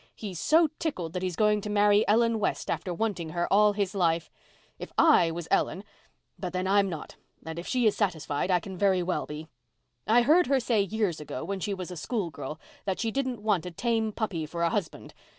He's 0.15 0.39
so 0.39 0.67
tickled 0.79 1.13
that 1.13 1.21
he's 1.21 1.35
going 1.35 1.61
to 1.61 1.69
marry 1.69 2.07
Ellen 2.07 2.39
West 2.39 2.71
after 2.71 2.91
wanting 2.91 3.29
her 3.29 3.45
all 3.53 3.73
his 3.73 3.93
life. 3.93 4.31
If 4.79 4.91
I 4.97 5.29
was 5.29 5.47
Ellen—but 5.51 6.53
then, 6.53 6.65
I'm 6.65 6.89
not, 6.89 7.17
and 7.45 7.59
if 7.59 7.67
she 7.67 7.85
is 7.85 7.95
satisfied 7.95 8.49
I 8.49 8.59
can 8.59 8.75
very 8.75 9.03
well 9.03 9.27
be. 9.27 9.47
I 10.07 10.23
heard 10.23 10.47
her 10.47 10.59
say 10.59 10.81
years 10.81 11.21
ago 11.21 11.43
when 11.43 11.59
she 11.59 11.75
was 11.75 11.91
a 11.91 11.95
schoolgirl 11.97 12.59
that 12.85 12.99
she 12.99 13.11
didn't 13.11 13.43
want 13.43 13.67
a 13.67 13.69
tame 13.69 14.11
puppy 14.11 14.47
for 14.47 14.63
a 14.63 14.71
husband. 14.71 15.13